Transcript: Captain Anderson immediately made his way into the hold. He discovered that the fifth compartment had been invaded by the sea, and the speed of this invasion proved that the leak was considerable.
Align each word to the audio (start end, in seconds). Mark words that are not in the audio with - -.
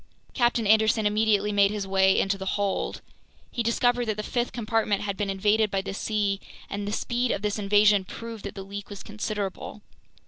Captain 0.33 0.65
Anderson 0.65 1.05
immediately 1.05 1.51
made 1.51 1.69
his 1.69 1.85
way 1.85 2.19
into 2.19 2.35
the 2.35 2.47
hold. 2.57 3.01
He 3.51 3.61
discovered 3.61 4.07
that 4.07 4.17
the 4.17 4.23
fifth 4.23 4.51
compartment 4.51 5.03
had 5.03 5.15
been 5.15 5.29
invaded 5.29 5.69
by 5.69 5.81
the 5.83 5.93
sea, 5.93 6.39
and 6.71 6.87
the 6.87 6.91
speed 6.91 7.29
of 7.29 7.43
this 7.43 7.59
invasion 7.59 8.03
proved 8.05 8.45
that 8.45 8.55
the 8.55 8.63
leak 8.65 8.89
was 8.89 9.03
considerable. 9.03 9.83